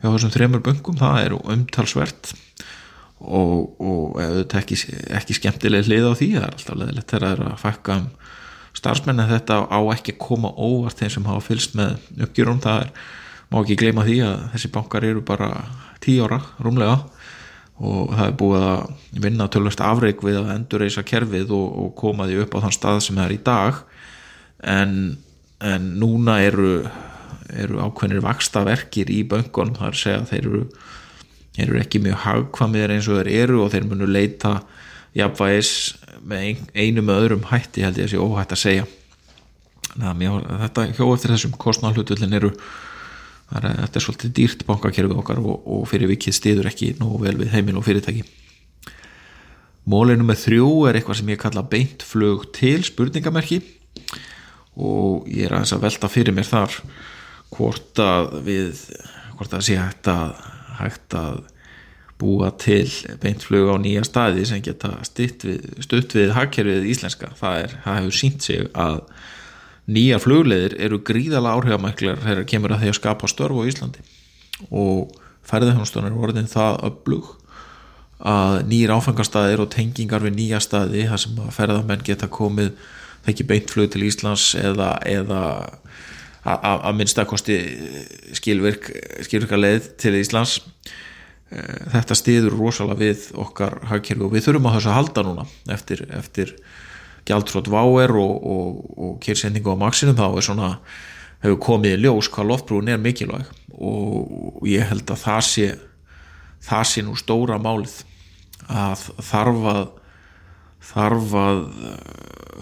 hjá 0.02 0.10
þessum 0.12 0.34
þremur 0.34 0.64
böngum, 0.64 0.98
það 1.00 1.20
er 1.24 1.36
umtalsvert. 1.40 2.34
Og, 3.26 3.80
og 3.80 4.18
ekki, 4.60 4.78
ekki 5.16 5.38
skemmtileg 5.38 5.88
hlið 5.88 6.10
á 6.12 6.14
því 6.20 6.28
það 6.34 6.44
er 6.44 6.52
alltaf 6.52 6.80
leðilegt 6.82 7.14
þegar 7.14 7.44
að 7.46 7.62
fækka 7.62 7.96
um 8.02 8.10
starfsmenn 8.76 9.24
en 9.24 9.32
þetta 9.32 9.62
á 9.72 9.80
ekki 9.96 10.14
að 10.18 10.24
koma 10.26 10.52
óvart 10.52 11.00
þeim 11.00 11.14
sem 11.14 11.30
hafa 11.30 11.46
fylst 11.46 11.78
með 11.80 11.96
uppgjörum 12.28 12.60
það 12.62 12.84
er, 12.84 12.92
má 13.50 13.58
ekki 13.62 13.78
gleyma 13.80 14.04
því 14.06 14.18
að 14.28 14.44
þessi 14.54 14.72
bankar 14.76 15.08
eru 15.08 15.24
bara 15.26 15.50
10 16.04 16.28
ára 16.28 16.42
rúmlega 16.60 16.98
og 17.76 18.14
það 18.16 18.28
er 18.28 18.38
búið 18.40 18.66
að 18.70 19.24
vinna 19.26 19.50
tölvast 19.52 19.82
afreik 19.84 20.24
við 20.24 20.40
að 20.40 20.54
endurreisa 20.54 21.04
kerfið 21.04 21.52
og, 21.56 21.66
og 21.84 21.90
koma 22.00 22.28
því 22.30 22.40
upp 22.46 22.56
á 22.56 22.64
þann 22.66 22.78
stað 22.78 23.02
sem 23.04 23.20
það 23.20 23.26
er 23.26 23.36
í 23.36 23.42
dag. 23.50 23.82
En, 24.76 24.94
en 25.74 25.90
núna 26.00 26.40
eru 26.46 26.78
eru 27.54 27.80
ákveðnir 27.84 28.24
vaksta 28.26 28.64
verkir 28.66 29.10
í 29.14 29.22
böngun 29.28 29.76
að 29.78 30.00
segja 30.00 30.22
að 30.22 30.32
þeir 30.32 30.48
eru 30.50 30.62
eru 31.56 31.80
ekki 31.80 32.02
mjög 32.04 32.18
hagkvamir 32.26 32.92
eins 32.92 33.08
og 33.08 33.22
þeir 33.22 33.30
eru 33.46 33.62
og 33.64 33.72
þeir 33.72 33.86
munu 33.88 34.08
leita 34.10 34.58
jafnvægis 35.16 35.72
með 36.26 36.48
ein, 36.50 36.66
einu 36.76 37.04
með 37.06 37.22
öðrum 37.22 37.46
hætti 37.52 37.86
held 37.86 38.00
ég 38.02 38.10
að 38.10 38.16
sé 38.16 38.20
óhætt 38.20 38.56
að 38.56 38.62
segja. 38.64 38.88
Mér, 39.96 40.42
þetta 40.66 40.88
hjó 40.98 41.06
eftir 41.14 41.32
þessum 41.32 41.56
kostnálhutullin 41.62 42.36
eru 42.36 42.52
er, 43.52 43.68
þetta 43.84 44.00
er 44.00 44.06
svolítið 44.06 44.34
dýrt 44.40 44.66
bankakerfið 44.68 45.22
okkar 45.22 45.42
og, 45.44 45.56
og 45.70 45.86
fyrir 45.90 46.12
vikið 46.14 46.38
stiður 46.38 46.72
ekki 46.72 46.94
nú 47.02 47.16
vel 47.22 47.36
við 47.40 47.54
heimil 47.54 47.78
og 47.80 47.86
fyrirtæki. 47.88 48.26
Mólinu 49.86 50.26
með 50.26 50.42
þrjú 50.48 50.70
er 50.90 50.98
eitthvað 50.98 51.20
sem 51.20 51.34
ég 51.36 51.42
kalla 51.42 51.66
beintflug 51.70 52.48
til 52.58 52.80
spurningamerki 52.88 53.60
og 54.76 55.28
ég 55.30 55.46
er 55.46 55.54
aðeins 55.56 55.76
að 55.76 55.86
velta 55.86 56.10
fyrir 56.12 56.36
mér 56.36 56.50
þar 56.50 56.80
hvort 57.54 58.02
að 58.02 58.40
við 58.48 58.82
hvort 59.36 59.54
að 59.56 59.68
sé 59.68 59.78
hægt 59.80 60.10
að, 60.12 60.34
hægt 60.80 61.16
að 61.20 61.44
búa 62.20 62.52
til 62.60 62.88
beintflug 63.22 63.72
á 63.72 63.76
nýja 63.82 64.06
staði 64.08 64.46
sem 64.48 64.64
geta 64.64 64.94
stutt 65.08 65.44
við, 65.44 65.64
við 66.16 66.34
hagkerfið 66.36 66.88
íslenska. 66.94 67.34
Það, 67.40 67.58
er, 67.66 67.76
það 67.84 67.98
hefur 68.00 68.18
sínt 68.22 68.46
sig 68.48 68.70
að 68.72 69.02
nýja 69.86 70.20
flugleðir 70.22 70.76
eru 70.82 71.00
gríðala 71.06 71.54
áhrifamæklar 71.56 72.22
þegar 72.24 72.50
kemur 72.50 72.74
að 72.76 72.84
því 72.84 72.92
að 72.92 73.00
skapa 73.00 73.30
störf 73.30 73.60
á 73.62 73.68
Íslandi. 73.70 74.06
Og 74.72 75.14
ferðarhjónastunir 75.46 76.16
voru 76.16 76.46
það 76.50 76.80
öflug 76.90 77.34
að 78.26 78.62
nýjir 78.70 78.94
áfengastæðir 78.96 79.64
og 79.66 79.72
tengingar 79.74 80.24
við 80.24 80.38
nýja 80.40 80.62
staði 80.64 81.06
þar 81.10 81.22
sem 81.22 81.42
að 81.44 81.56
ferðarmenn 81.58 82.06
geta 82.06 82.30
komið 82.32 82.72
þekki 83.26 83.48
beintflug 83.50 83.90
til 83.92 84.06
Íslands 84.08 84.54
eða, 84.58 84.96
eða 85.06 85.42
að 86.46 86.94
minnstakosti 87.00 87.58
skilvirk 88.38 88.92
skilvirka 89.26 89.60
leið 89.60 89.90
til 90.02 90.16
Íslands. 90.20 90.60
Eh, 91.52 91.86
þetta 91.94 92.18
stiður 92.18 92.58
rosalega 92.58 93.02
við 93.02 93.28
okkar 93.42 93.80
hagkerfi 93.92 94.26
og 94.26 94.34
við 94.34 94.48
þurfum 94.48 94.70
að 94.70 94.78
þess 94.78 94.90
að 94.90 94.98
halda 95.00 95.26
núna 95.26 95.48
eftir, 95.76 96.06
eftir 96.16 96.56
gjaldtrótt 97.26 97.70
váer 97.72 98.14
og, 98.20 98.34
og, 98.46 98.80
og 98.96 99.20
kýrsendingu 99.24 99.74
á 99.74 99.78
maksinum 99.82 100.18
þá 100.18 100.28
er 100.30 100.46
svona 100.46 100.72
hefur 101.44 101.60
komið 101.62 101.98
í 101.98 102.02
ljós 102.06 102.30
hvað 102.34 102.50
loftbrúin 102.52 102.92
er 102.94 103.02
mikilvæg. 103.02 103.50
Og, 103.76 104.16
og 104.62 104.68
ég 104.70 104.88
held 104.90 105.10
að 105.12 105.24
það 105.26 105.46
sé 105.50 105.70
það 106.66 106.90
sé 106.90 107.04
nú 107.06 107.16
stóra 107.20 107.60
málið 107.62 108.00
að 108.72 109.08
þarf 109.28 109.70
að 109.74 109.84
þarf 110.86 111.36
að 111.42 111.62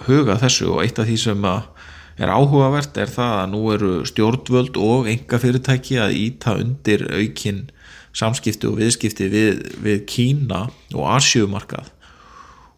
huga 0.07 0.39
þessu. 0.41 0.71
Og 0.73 0.83
eitt 0.83 0.99
af 0.99 1.07
því 1.09 1.19
sem 1.21 1.47
er 1.47 2.31
áhugavert 2.31 2.97
er 3.01 3.11
það 3.11 3.37
að 3.41 3.53
nú 3.53 3.61
eru 3.73 3.93
stjórnvöld 4.07 4.79
og 4.79 5.09
enga 5.11 5.39
fyrirtæki 5.41 5.99
að 6.01 6.17
íta 6.19 6.57
undir 6.61 7.07
aukin 7.09 7.65
samskipti 8.13 8.69
og 8.69 8.77
viðskipti 8.77 9.29
við, 9.31 9.63
við 9.81 10.03
Kína 10.09 10.67
og 10.93 11.07
Asjumarkað 11.15 11.89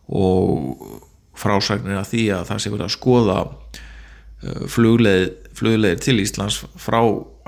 og 0.07 1.01
frásagnir 1.39 1.99
að 1.99 2.11
því 2.13 2.23
að 2.35 2.45
það 2.49 2.61
sé 2.61 2.73
verið 2.73 2.87
að 2.87 2.95
skoða 2.95 3.37
uh, 3.45 4.65
flugleið, 4.71 5.25
flugleið 5.57 6.03
til 6.05 6.17
Íslands 6.23 6.61
frá 6.81 7.01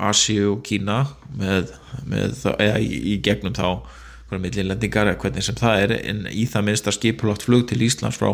Asju 0.10 0.54
og 0.54 0.64
Kína 0.68 1.04
með, 1.40 1.74
með 2.06 2.44
eða 2.58 2.82
í, 2.84 2.92
í 3.14 3.18
gegnum 3.26 3.56
þá 3.58 3.82
hvernig 4.28 4.50
millilendingar 4.50 5.10
eða 5.10 5.22
hvernig 5.24 5.46
sem 5.48 5.58
það 5.58 5.84
er 5.86 5.96
en 5.98 6.26
í 6.30 6.46
það 6.50 6.68
minnst 6.68 6.90
að 6.90 6.98
skipulagt 7.00 7.48
flug 7.48 7.68
til 7.70 7.80
Íslands 7.86 8.20
frá 8.20 8.34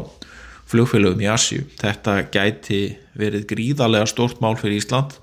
flugfélögum 0.72 1.22
í 1.24 1.30
Asju 1.30 1.68
þetta 1.80 2.24
gæti 2.34 2.82
verið 3.20 3.46
gríðarlega 3.52 4.10
stort 4.10 4.42
mál 4.44 4.56
fyrir 4.60 4.82
Ísland 4.82 5.20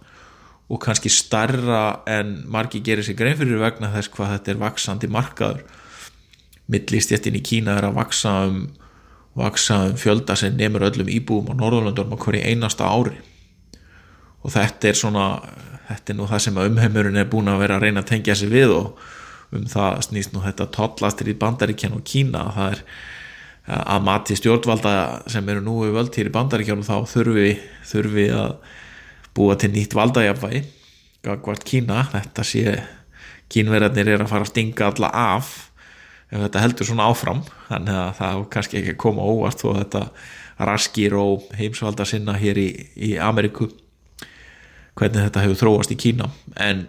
og 0.70 0.78
kannski 0.84 1.10
starra 1.10 2.00
en 2.06 2.44
margi 2.46 2.80
gerir 2.86 3.04
sig 3.04 3.18
grein 3.18 3.38
fyrir 3.38 3.58
vegna 3.58 3.90
þess 3.90 4.12
hvað 4.14 4.36
þetta 4.36 4.52
er 4.52 4.60
vaksandi 4.60 5.10
markaður. 5.10 5.64
Millistjettin 6.70 7.38
í 7.40 7.42
Kína 7.42 7.80
er 7.80 7.88
að 7.88 7.96
vaksa 7.98 8.34
um, 8.46 8.60
vaksa 9.38 9.84
um 9.90 9.96
fjölda 9.98 10.36
sem 10.36 10.56
nefnur 10.56 10.88
öllum 10.90 11.10
íbúum 11.10 11.52
á 11.52 11.54
Norðurlandunum 11.54 12.16
á 12.16 12.22
hverju 12.22 12.42
einasta 12.50 12.88
ári. 12.90 13.16
Og 14.42 14.54
þetta 14.54 14.90
er 14.90 14.98
svona 14.98 15.26
þetta 15.90 16.12
er 16.12 16.18
nú 16.18 16.26
það 16.30 16.44
sem 16.46 16.60
umheimurinn 16.64 17.20
er 17.20 17.30
búin 17.30 17.50
að 17.50 17.62
vera 17.64 17.78
að 17.78 17.86
reyna 17.86 18.02
að 18.02 18.10
tengja 18.12 18.36
sig 18.38 18.50
við 18.50 18.74
og 18.74 19.00
um 19.54 19.64
það 19.70 20.02
snýst 20.06 20.34
nú 20.34 20.42
þetta 20.44 20.68
tollastir 20.74 21.30
í 21.30 21.38
bandaríkjan 21.38 21.96
og 21.98 22.04
Kína. 22.06 22.44
Það 22.54 22.76
er 22.76 22.84
að 23.70 24.04
mati 24.06 24.36
stjórnvalda 24.38 24.92
sem 25.30 25.48
eru 25.52 25.62
nú 25.64 25.80
við 25.84 25.96
völd 25.98 26.16
hér 26.18 26.30
í 26.30 26.34
bandaríkjónum 26.34 26.86
þá 26.86 26.96
þurfi, 27.10 27.50
þurfi 27.86 28.28
að 28.34 28.54
búa 29.36 29.56
til 29.58 29.70
nýtt 29.74 29.94
valdajafvægi 29.94 30.62
hvort 31.20 31.64
Kína, 31.68 32.00
þetta 32.08 32.44
sé 32.46 32.78
kínverðarnir 33.52 34.14
er 34.14 34.22
að 34.24 34.30
fara 34.30 34.46
að 34.46 34.52
stinga 34.54 34.88
alla 34.88 35.10
af 35.36 35.69
ef 36.30 36.44
þetta 36.46 36.62
heldur 36.64 36.88
svona 36.88 37.08
áfram 37.10 37.42
þannig 37.68 37.98
að 38.02 38.14
það 38.20 38.44
kannski 38.54 38.80
ekki 38.80 38.96
koma 39.02 39.26
óvart 39.26 39.64
að 39.66 39.82
þetta 39.82 40.04
raskir 40.70 41.16
og 41.16 41.50
heimsvalda 41.56 42.06
sinna 42.06 42.36
hér 42.38 42.60
í, 42.60 42.70
í 42.96 43.12
Ameriku 43.18 43.70
hvernig 44.98 45.26
þetta 45.26 45.44
hefur 45.46 45.60
þróast 45.62 45.94
í 45.94 46.00
Kína. 46.00 46.28
En 46.60 46.88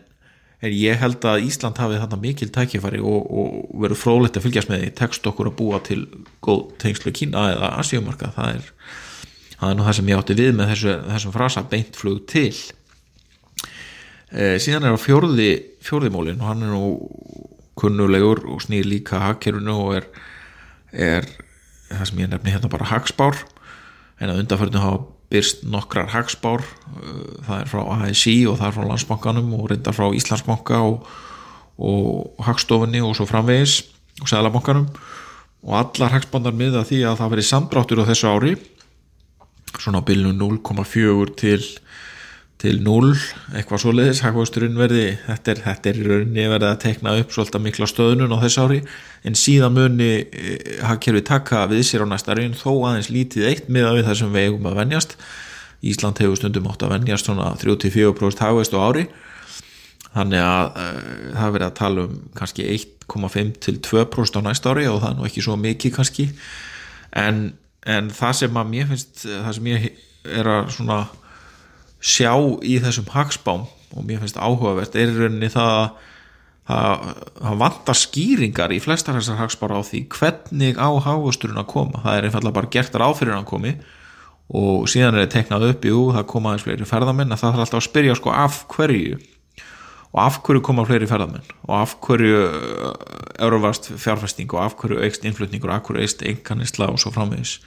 en 0.61 0.73
ég 0.77 0.99
held 1.01 1.25
að 1.25 1.47
Ísland 1.47 1.79
hafi 1.81 1.97
þarna 1.97 2.19
mikil 2.21 2.49
tækifæri 2.53 3.01
og, 3.01 3.21
og 3.25 3.79
verður 3.81 3.97
frólægt 4.01 4.37
að 4.37 4.45
fylgjast 4.45 4.69
með 4.69 4.83
því 4.83 4.91
tekst 4.99 5.29
okkur 5.31 5.49
að 5.49 5.57
búa 5.57 5.79
til 5.85 6.01
góð 6.45 6.61
tengslu 6.81 7.13
Kína 7.17 7.47
eða 7.55 7.71
Asíumarka 7.81 8.29
það 8.35 8.59
er, 8.59 8.67
það 9.55 9.71
er 9.71 9.79
nú 9.79 9.87
það 9.87 9.97
sem 9.97 10.11
ég 10.11 10.21
átti 10.21 10.37
við 10.37 10.53
með 10.59 10.73
þessu, 10.75 10.93
þessum 11.07 11.35
frasa 11.35 11.65
beintflug 11.71 12.21
til. 12.29 12.53
E, 14.29 14.43
síðan 14.61 14.85
er 14.85 14.97
á 14.97 15.01
fjórði 15.01 15.49
fjórðimólin 15.81 16.43
og 16.43 16.51
hann 16.51 16.65
er 16.67 16.75
nú 16.75 16.93
kunnulegur 17.81 18.43
og 18.47 18.61
snýr 18.63 18.87
líka 18.87 19.19
hakkerunu 19.25 19.77
og 19.87 19.95
er, 19.99 20.11
er 20.93 21.27
það 21.89 22.05
sem 22.09 22.21
ég 22.23 22.31
nefni 22.31 22.53
hérna 22.53 22.71
bara 22.71 22.89
hagspár. 22.91 23.41
En 24.21 24.29
að 24.29 24.43
undarförinu 24.43 24.83
hafa 24.83 25.01
byrst 25.31 25.63
nokkrar 25.71 26.11
hagspár 26.11 26.63
uh, 26.63 27.39
það 27.47 27.57
er 27.57 27.69
frá 27.71 27.81
ASI 27.95 28.35
og 28.51 28.59
það 28.59 28.67
er 28.67 28.75
frá 28.75 28.87
landsbankanum 28.89 29.53
og 29.57 29.69
reyndar 29.71 29.95
frá 29.95 30.09
Íslandsbanka 30.15 30.81
og, 30.83 31.07
og 31.79 32.43
hagstofunni 32.45 33.01
og 33.05 33.15
svo 33.17 33.27
framvegis 33.29 33.79
og 34.21 34.27
seglabankanum 34.29 34.89
og 35.61 35.77
allar 35.77 36.15
hagspándar 36.17 36.55
miða 36.57 36.83
því 36.87 37.03
að 37.07 37.21
það 37.21 37.33
veri 37.35 37.47
sambráttur 37.47 38.03
á 38.03 38.09
þessu 38.09 38.31
ári 38.31 38.55
svona 39.79 40.01
bylnu 40.03 40.33
0,4 40.35 41.35
til 41.39 41.63
til 42.61 42.77
0, 42.85 43.13
eitthvað 43.57 43.81
svo 43.81 43.91
leiðis 43.95 44.21
hagvöxturinn 44.21 44.77
verði, 44.77 45.15
þetta 45.25 45.53
er, 45.53 45.61
þetta 45.65 45.89
er 45.89 45.97
í 45.97 46.03
rauninni 46.05 46.43
verið 46.51 46.67
að 46.67 46.81
tekna 46.83 47.13
upp 47.17 47.31
svolítið 47.33 47.63
mikla 47.65 47.87
stöðnun 47.89 48.35
á 48.37 48.43
þess 48.43 48.59
ári, 48.61 48.81
en 49.25 49.37
síðan 49.39 49.73
muni 49.77 50.09
eh, 50.21 50.75
hagkerfi 50.85 51.23
taka 51.25 51.63
við 51.71 51.81
sér 51.89 52.05
á 52.05 52.11
næsta 52.11 52.35
raun 52.37 52.53
þó 52.57 52.69
aðeins 52.91 53.09
lítið 53.09 53.47
eitt 53.49 53.71
með 53.73 53.87
að 53.89 53.97
við 53.97 54.09
þessum 54.11 54.35
vegum 54.37 54.67
að 54.69 54.77
venjast. 54.77 55.15
Ísland 55.81 56.21
hefur 56.21 56.37
stundum 56.37 56.69
átt 56.69 56.85
að 56.85 56.93
venjast 56.93 57.29
svona 57.29 57.47
34% 57.57 58.43
hagvöxt 58.45 58.77
á 58.77 58.79
ári. 58.85 59.07
Þannig 60.11 60.43
að 60.43 60.77
uh, 60.83 60.99
það 61.39 61.55
verið 61.55 61.65
að 61.65 61.77
tala 61.79 62.03
um 62.05 62.19
kannski 62.37 62.67
1,5 62.75 63.55
til 63.65 63.73
2% 63.87 64.37
á 64.37 64.41
næsta 64.45 64.75
ári 64.75 64.85
og 64.91 64.99
það 65.01 65.09
er 65.09 65.17
nú 65.17 65.25
ekki 65.25 65.45
svo 65.47 65.57
mikið 65.57 65.95
kannski. 65.95 66.27
En, 67.17 67.41
en 67.89 68.13
það 68.13 68.37
sem 68.43 68.61
að 68.61 68.69
mér 68.75 68.91
finnst 68.91 69.25
það 69.25 69.57
sem 69.57 69.71
ég 69.71 69.89
er 70.37 70.51
að 70.51 70.69
svona 70.75 70.99
sjá 72.01 72.33
í 72.65 72.79
þessum 72.81 73.09
hagspám 73.13 73.67
og 73.91 74.07
mér 74.07 74.23
finnst 74.23 74.39
áhugavert 74.39 74.95
er 74.97 75.13
rauninni 75.13 75.51
það 75.51 75.73
að 76.71 77.07
það 77.41 77.57
vantar 77.61 77.97
skýringar 77.97 78.73
í 78.73 78.79
flestar 78.83 79.17
þessar 79.17 79.41
hagspára 79.41 79.81
á 79.81 79.83
því 79.83 80.03
hvernig 80.13 80.77
á 80.79 80.89
hagvösturinn 81.03 81.59
að 81.59 81.71
koma. 81.73 82.03
Það 82.03 82.17
er 82.17 82.27
einfallega 82.27 82.57
bara 82.57 82.71
gert 82.71 82.95
ráð 82.95 83.17
fyrir 83.19 83.35
hann 83.35 83.49
komi 83.49 83.75
og 84.51 84.87
síðan 84.91 85.17
er 85.17 85.25
það 85.25 85.33
teknað 85.35 85.67
upp 85.71 85.85
í 85.85 85.91
það 85.91 86.29
koma 86.31 86.51
aðeins 86.51 86.65
fleiri 86.67 86.87
ferðamenn 86.87 87.31
að 87.33 87.41
það 87.41 87.53
þarf 87.53 87.65
alltaf 87.65 87.81
að 87.81 87.87
spyrja 87.87 88.17
sko 88.19 88.33
af 88.35 88.63
hverju? 88.71 89.19
Og 90.11 90.19
af 90.19 90.41
hverju 90.43 90.63
koma 90.67 90.83
fleiri 90.87 91.07
ferðamenn? 91.07 91.53
Og 91.69 91.75
af 91.77 91.93
hverju 92.03 92.39
euruvast 93.39 93.93
fjárfesting? 93.95 94.49
Og 94.51 94.59
af 94.59 94.75
hverju 94.79 94.99
eikst 95.05 95.23
innflutningur? 95.27 95.71
Og 95.71 95.77
af 95.77 95.87
hverju 95.87 96.03
eikst 96.03 96.25
einkannisla 96.27 96.89
og 96.91 96.99
svo 96.99 97.13
framvegis? 97.15 97.61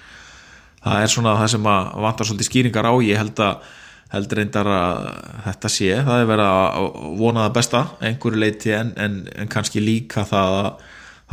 Það 0.84 1.00
er 1.00 1.12
svona 1.14 1.38
það 1.38 1.54
sem 1.54 1.70
að 1.72 1.88
vantar 2.04 2.28
svolítið 2.28 2.50
skýringar 2.50 2.88
á. 2.92 2.92
Ég 3.00 3.22
held 3.22 3.40
að 3.40 3.70
heldur 4.14 4.40
reyndar 4.40 4.70
að 4.70 5.06
þetta 5.44 5.70
sé 5.76 5.90
það 6.06 6.22
er 6.22 6.28
verið 6.30 6.50
að 6.54 6.88
vona 7.20 7.46
það 7.46 7.54
besta 7.58 7.84
einhverju 8.00 8.42
leiti 8.42 8.74
en, 8.76 8.92
en, 9.00 9.22
en 9.34 9.52
kannski 9.52 9.82
líka 9.84 10.26
það 10.28 10.58
að 10.62 10.68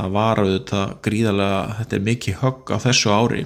það 0.01 0.13
var 0.15 0.39
auðvitað 0.39 0.93
gríðarlega, 1.05 1.63
þetta 1.81 1.97
er 1.97 2.05
mikið 2.05 2.39
högg 2.41 2.71
á 2.71 2.77
þessu 2.85 3.11
ári 3.11 3.41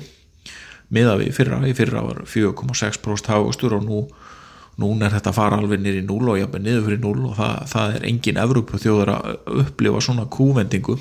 miða 0.94 1.16
við 1.20 1.34
fyrra, 1.36 1.58
í 1.66 1.74
fyrra 1.76 2.04
var 2.06 2.22
4,6% 2.30 3.32
hafustur 3.34 3.76
og 3.80 3.86
nú 3.86 4.04
núna 4.82 5.08
er 5.08 5.16
þetta 5.16 5.32
að 5.32 5.38
fara 5.38 5.58
alveg 5.62 5.82
nýri 5.82 6.04
0 6.04 6.32
og 6.34 6.40
jafnveg 6.40 6.64
niður 6.66 6.86
fyrir 6.90 7.02
0 7.06 7.26
og 7.30 7.36
það, 7.38 7.56
það 7.72 7.96
er 7.96 8.08
engin 8.10 8.40
Evrópu 8.44 8.80
þjóður 8.84 9.12
að 9.14 9.36
upplifa 9.64 10.02
svona 10.04 10.26
kúvendingu. 10.36 10.98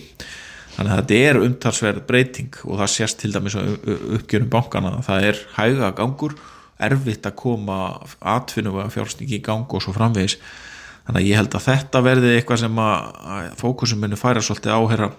Þannig 0.75 0.93
að 0.93 1.00
þetta 1.00 1.19
er 1.23 1.41
umtalsverð 1.43 2.05
breyting 2.09 2.61
og 2.64 2.81
það 2.81 2.93
sést 2.95 3.21
til 3.23 3.33
dæmis 3.35 3.57
uppgjörum 3.59 4.50
bankana 4.50 4.97
það 5.07 5.29
er 5.31 5.43
hæga 5.55 5.91
gangur 5.99 6.35
erfitt 6.83 7.26
að 7.28 7.37
koma 7.38 7.81
atfinnum 8.21 8.81
að 8.83 8.95
fjárstningi 8.97 9.38
í 9.38 9.45
gang 9.45 9.69
og 9.69 9.83
svo 9.83 9.95
framvegis. 9.95 10.38
Þannig 11.04 11.21
að 11.21 11.28
ég 11.28 11.38
held 11.38 11.54
að 11.54 11.66
þetta 11.69 12.02
verði 12.04 12.33
eitthvað 12.35 12.62
sem 12.64 12.81
að, 12.81 13.52
fókusum 13.61 14.00
muni 14.00 14.19
færa 14.19 14.43
svolítið 14.43 14.75
áherra 14.75 15.11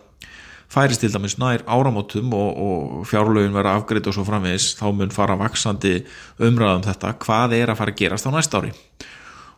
færist 0.71 1.03
til 1.03 1.11
dæmis 1.13 1.37
nær 1.37 1.61
áramótum 1.69 2.33
og, 2.33 2.57
og 2.57 3.03
fjárlögin 3.09 3.53
vera 3.53 3.75
afgriðt 3.77 4.09
og 4.09 4.17
svo 4.17 4.25
framvegis 4.27 4.71
þá 4.79 4.87
mun 4.97 5.13
fara 5.13 5.37
vaksandi 5.39 5.99
umræðum 6.41 6.81
um 6.81 6.87
þetta 6.87 7.13
hvað 7.21 7.53
er 7.59 7.71
að 7.71 7.79
fara 7.81 7.93
að 7.93 8.01
gerast 8.01 8.27
á 8.27 8.31
næst 8.33 8.57
ári. 8.57 8.73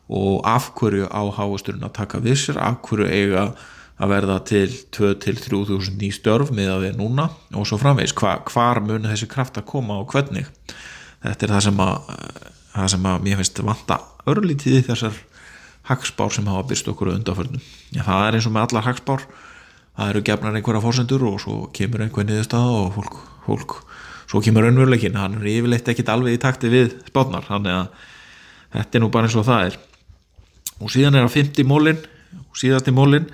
Og 0.07 0.43
af 0.47 0.69
hverju 0.75 1.07
á 1.07 1.23
háasturinn 1.35 1.87
að 1.87 1.95
taka 1.99 2.21
vissir, 2.23 2.59
af 2.59 2.79
hverju 2.83 3.07
eiga 3.07 3.49
að 3.97 4.11
verða 4.11 4.37
til 4.45 4.67
2-3.000 4.93 5.97
ný 5.97 6.11
störf 6.13 6.51
með 6.53 6.69
að 6.75 6.83
við 6.85 6.99
núna 6.99 7.31
og 7.55 7.65
svo 7.65 7.79
framvegis, 7.81 8.13
Hva, 8.13 8.37
hvar 8.45 8.83
mun 8.83 9.07
þessi 9.09 9.29
kraft 9.31 9.57
að 9.57 9.67
koma 9.71 9.97
og 10.03 10.11
hvernig 10.13 10.45
þetta 11.31 11.47
er 11.47 11.53
það 11.55 11.65
sem 11.67 11.81
að, 11.83 12.13
það 12.75 12.93
sem 12.93 13.09
að 13.11 13.25
mér 13.27 13.41
finnst 13.41 13.63
vanta 13.67 13.99
örlítið 14.27 14.79
þessar 14.89 15.19
hagspár 15.87 16.33
sem 16.35 16.47
hafa 16.49 16.65
byrst 16.67 16.89
okkur 16.91 17.13
undanförnum. 17.13 17.63
Já, 17.95 18.01
það 18.03 18.25
er 18.25 18.37
eins 18.37 18.49
og 18.49 18.55
með 18.55 18.67
allar 18.67 18.87
hagspár 18.89 19.27
það 19.97 20.11
eru 20.11 20.23
gefnar 20.29 20.57
einhverja 20.57 20.83
fórsendur 20.83 21.25
og 21.25 21.39
svo 21.41 21.55
kemur 21.73 22.03
einhver 22.05 22.27
niðurstað 22.27 22.73
og 22.75 22.89
fólk, 22.97 23.17
fólk 23.47 23.75
svo 24.29 24.41
kemur 24.43 24.67
önvöleikin, 24.67 25.17
hann 25.17 25.39
er 25.39 25.49
yfirleitt 25.49 25.87
ekkit 25.89 26.11
alveg 26.11 26.35
í 26.35 26.41
takti 26.41 26.69
við 26.71 26.91
spátnar, 27.07 27.45
þannig 27.47 27.73
að 27.73 27.87
þetta 28.75 28.99
er 28.99 29.03
nú 29.03 29.11
bara 29.13 29.29
eins 29.29 29.37
og 29.39 29.47
það 29.47 29.69
er. 29.69 29.77
Og 30.77 30.91
síðan 30.93 31.17
er 31.17 31.25
að 31.25 31.37
50 31.39 31.69
mólin 31.69 32.01
og 32.43 32.59
síðast 32.59 32.89
í 32.91 32.93
mólin 32.93 33.29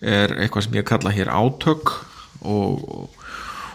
er 0.00 0.32
eitthvað 0.40 0.66
sem 0.66 0.78
ég 0.80 0.88
kalla 0.88 1.12
hér 1.14 1.30
átök 1.30 1.92
og, 2.40 2.80
og 2.82 3.20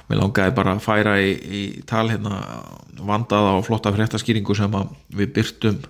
mér 0.08 0.22
langaði 0.22 0.56
bara 0.56 0.76
að 0.76 0.84
færa 0.86 1.16
í, 1.20 1.32
í 1.36 1.64
tal 1.88 2.08
hérna 2.10 2.42
vandaða 2.98 3.58
og 3.58 3.66
flotta 3.68 3.92
fréttaskýringu 3.96 4.56
sem 4.58 4.78
við 5.18 5.34
byrtum 5.36 5.82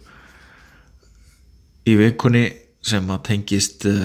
í 1.87 1.95
vikunni 1.99 2.45
sem 2.87 3.07
að 3.11 3.23
tengist 3.31 3.85
uh, 3.89 3.95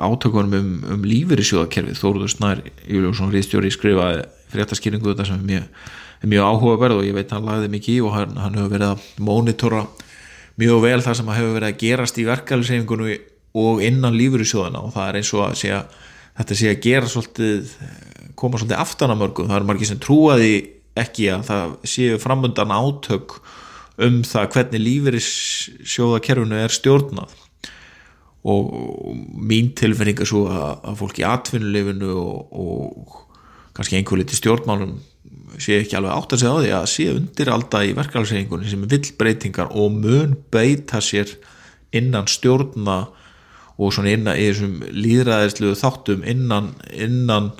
átökunum 0.00 0.54
um, 0.56 0.70
um 0.94 1.02
lífeyri 1.06 1.44
sjóðakerfið 1.44 1.98
Þóruður 1.98 2.32
Snær 2.32 2.62
Júljósson 2.88 3.32
Ríðstjóri 3.34 3.72
skrifaði 3.74 4.22
fréttaskýringu 4.52 5.12
þetta 5.12 5.26
sem 5.28 5.40
er 5.40 5.48
mjög, 5.48 5.82
mjög 6.32 6.48
áhugaverð 6.48 7.00
og 7.00 7.08
ég 7.08 7.16
veit 7.16 7.34
hann 7.34 7.48
lagði 7.48 7.72
mikið 7.72 7.98
í 7.98 8.04
og 8.06 8.16
hann, 8.16 8.38
hann 8.40 8.56
hefur 8.58 8.72
verið 8.72 8.94
að 8.94 9.04
mónitora 9.26 9.82
mjög 10.60 10.82
vel 10.86 11.00
það 11.04 11.18
sem 11.18 11.32
hefur 11.32 11.54
verið 11.56 11.68
að 11.68 11.82
gerast 11.82 12.20
í 12.20 12.26
verkeflisefingunum 12.28 13.28
og 13.62 13.84
innan 13.84 14.16
lífeyri 14.16 14.46
sjóðana 14.48 14.86
og 14.86 14.94
það 14.94 15.08
er 15.08 15.20
eins 15.20 15.32
og 15.36 15.44
að 15.44 15.58
segja, 15.60 15.80
þetta 16.38 16.58
sé 16.58 16.70
að 16.70 16.82
gera 16.86 17.10
svolítið, 17.12 17.72
koma 18.42 18.60
svolítið 18.60 18.82
aftanamörgum, 18.82 19.50
það 19.50 19.60
er 19.60 19.68
margir 19.68 19.90
sem 19.90 20.00
trúaði 20.02 20.54
ekki 20.98 21.28
að 21.32 21.46
það 21.48 21.76
séu 21.88 22.18
framöndan 22.20 22.74
átök 22.74 23.38
um 24.02 24.20
það 24.26 24.50
hvernig 24.56 24.84
lífeyrissjóðakerfinu 24.86 26.58
er 26.60 26.74
stjórnað. 26.74 27.38
Og 28.42 28.72
mín 29.38 29.70
tilfinning 29.78 30.18
er 30.18 30.28
svo 30.28 30.48
að, 30.50 30.80
að 30.90 30.98
fólk 30.98 31.20
í 31.22 31.26
atvinnulefinu 31.28 32.10
og, 32.18 32.56
og 32.58 33.20
kannski 33.76 34.00
einhver 34.00 34.20
liti 34.20 34.36
stjórnmálum 34.36 34.98
sé 35.60 35.78
ekki 35.82 35.96
alveg 35.98 36.14
átt 36.16 36.34
að 36.34 36.42
segja 36.42 36.52
á 36.52 36.62
því 36.62 36.70
að 36.76 36.86
sé 36.92 37.08
undir 37.12 37.50
alltaf 37.52 37.86
í 37.86 37.96
verkefælsreiningunni 37.96 38.70
sem 38.70 38.84
er 38.84 38.92
villbreytingar 38.92 39.74
og 39.78 39.96
mun 39.96 40.36
beita 40.52 41.00
sér 41.04 41.30
innan 41.94 42.28
stjórna 42.30 42.98
og 43.76 43.92
svona 43.94 44.14
innan 44.16 44.38
í 44.38 44.48
þessum 44.48 44.78
líðræðislu 44.96 45.74
þáttum 45.78 46.24
innan, 46.28 46.72
innan 46.92 47.52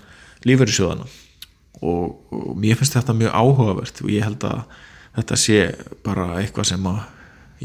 lífeyrissjóðana 0.49 1.07
og, 1.83 2.17
og 2.33 2.57
mér 2.61 2.79
finnst 2.79 2.97
þetta 2.97 3.17
mjög 3.19 3.35
áhugavert 3.35 4.03
og 4.05 4.13
ég 4.13 4.27
held 4.27 4.47
að 4.49 4.63
þetta 5.17 5.39
sé 5.41 5.59
bara 6.07 6.29
eitthvað 6.41 6.71
sem 6.73 6.89
að 6.89 7.01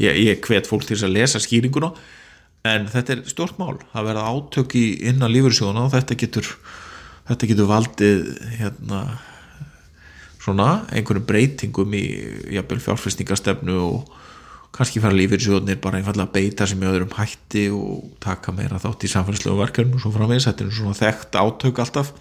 ég, 0.02 0.20
ég 0.26 0.42
hvet 0.44 0.68
fólk 0.68 0.86
til 0.88 0.98
að 1.00 1.14
lesa 1.14 1.40
skýringuna. 1.42 1.92
En 2.68 2.88
þetta 2.90 3.14
er 3.14 3.24
stort 3.30 3.58
mál 3.60 3.78
að 3.96 4.10
vera 4.10 4.26
átök 4.28 4.74
í 4.76 4.84
innan 5.08 5.32
lífursjóðuna 5.32 5.86
og 5.86 5.94
þetta 5.94 6.18
getur 6.18 6.48
þetta 7.28 7.48
getur 7.50 7.68
valdið 7.68 8.22
hérna 8.58 9.02
svona 10.42 10.68
einhverju 10.94 11.24
breytingum 11.28 11.94
í 11.96 12.04
jafnvel 12.56 12.80
fjárfæstingastefnu 12.82 13.76
og 13.84 14.16
kannski 14.74 15.00
fara 15.02 15.16
lífyrsjóðnir 15.16 15.80
bara 15.82 16.00
einfallega 16.00 16.28
að 16.28 16.34
beita 16.36 16.66
sem 16.68 16.80
í 16.82 16.88
öðrum 16.88 17.14
hætti 17.16 17.66
og 17.74 18.14
taka 18.22 18.52
meira 18.56 18.80
þátt 18.80 19.06
í 19.06 19.12
samfélagslegu 19.12 19.60
verkefnum 19.60 19.98
og 19.98 20.04
svo 20.04 20.12
framvegis, 20.14 20.48
þetta 20.48 20.66
er 20.66 20.74
svona 20.76 20.98
þekkt 20.98 21.38
átök 21.40 21.82
alltaf 21.84 22.12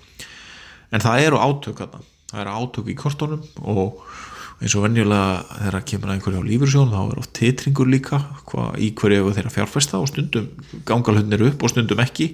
en 0.92 1.04
það 1.04 1.26
eru 1.28 1.42
átök 1.44 1.84
það 2.28 2.42
eru 2.44 2.56
átök 2.62 2.92
í 2.92 2.98
kortónum 2.98 3.44
og 3.64 4.02
eins 4.58 4.74
og 4.74 4.88
venjulega 4.88 5.44
þegar 5.52 5.76
það 5.76 5.88
kemur 5.92 6.10
að 6.10 6.16
einhverju 6.16 6.40
á 6.42 6.50
lífursjón 6.50 6.94
þá 6.94 7.02
er 7.02 7.20
oft 7.22 7.34
titringur 7.38 7.90
líka 7.92 8.20
hva, 8.50 8.64
í 8.74 8.90
hverju 8.98 9.34
þeirra 9.36 9.54
fjárfesta 9.54 10.00
og 10.02 10.10
stundum 10.10 10.48
gangalhundnir 10.88 11.46
upp 11.52 11.66
og 11.66 11.74
stundum 11.74 12.02
ekki. 12.02 12.32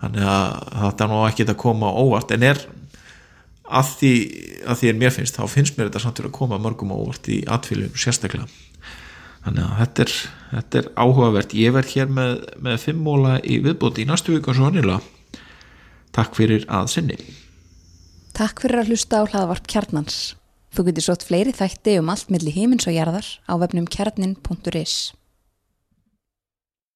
Þannig 0.00 0.28
að 0.30 0.54
þetta 0.76 1.06
er 1.06 1.10
ná 1.10 1.16
ekki 1.26 1.48
að 1.48 1.58
koma 1.60 1.90
óvart. 1.90 2.30
En 2.36 2.46
er 2.46 2.62
að 3.66 3.92
því 3.98 4.14
að 4.70 4.80
því 4.80 4.92
er 4.92 4.98
mér 5.02 5.14
finnst 5.16 5.36
þá 5.36 5.44
finnst 5.50 5.76
mér 5.76 5.90
þetta 5.90 6.04
samt 6.06 6.20
fyrir 6.20 6.30
að 6.30 6.38
koma 6.38 6.62
mörgum 6.62 6.94
óvart 6.94 7.28
í 7.32 7.42
atfylgjum 7.50 7.98
sérstaklega. 7.98 8.46
Þannig 9.42 9.66
að 9.66 9.76
þetta 9.82 10.06
er, 10.06 10.16
þetta 10.54 10.80
er 10.80 10.90
áhugavert. 11.00 11.54
Ég 11.58 11.74
verð 11.74 11.94
hér 11.96 12.10
með, 12.14 12.34
með 12.62 12.82
fimm 12.86 13.02
móla 13.02 13.38
í 13.42 13.58
viðbóti 13.64 14.04
í 14.04 14.08
næstu 14.08 14.36
viku 14.36 14.52
og 14.52 14.60
svo 14.60 14.70
venjulega. 14.70 15.02
Takk 16.14 16.36
fyrir 16.38 16.66
að 16.70 16.90
sinni 16.94 17.18
Takk 18.40 18.62
fyrir 18.64 18.80
að 18.80 18.94
hlusta 18.94 19.18
á 19.20 19.28
hlaðvarp 19.28 19.66
kjarnans 19.68 20.18
Þú 20.72 20.84
getur 20.86 21.04
sótt 21.04 21.24
fleiri 21.28 21.52
þætti 21.52 21.98
um 22.00 22.08
allt 22.08 22.30
millir 22.32 22.54
heimins 22.56 22.86
og 22.88 22.94
jarðar 22.94 23.26
á 23.44 23.52
vefnum 23.60 23.84
kjarnin.is. 23.90 24.94